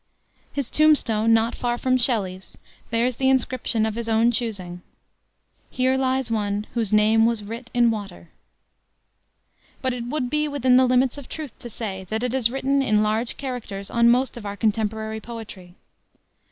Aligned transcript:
His 0.51 0.71
tombstone, 0.71 1.31
not 1.31 1.53
far 1.53 1.77
from 1.77 1.95
Shelley's, 1.95 2.57
bears 2.89 3.17
the 3.17 3.29
inscription 3.29 3.85
of 3.85 3.93
his 3.93 4.09
own 4.09 4.31
choosing: 4.31 4.81
"Here 5.69 5.95
lies 5.95 6.31
one 6.31 6.65
whose 6.73 6.91
name 6.91 7.27
was 7.27 7.43
writ 7.43 7.69
in 7.71 7.91
water." 7.91 8.31
But 9.79 9.93
it 9.93 10.05
would 10.05 10.27
be 10.27 10.47
within 10.47 10.75
the 10.75 10.87
limits 10.87 11.19
of 11.19 11.29
truth 11.29 11.53
to 11.59 11.69
say 11.69 12.05
that 12.09 12.23
it 12.23 12.33
is 12.33 12.49
written 12.49 12.81
in 12.81 13.03
large 13.03 13.37
characters 13.37 13.91
on 13.91 14.09
most 14.09 14.37
of 14.37 14.43
our 14.47 14.57
contemporary 14.57 15.19
poetry. 15.21 15.75